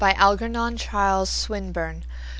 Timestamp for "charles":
0.77-1.29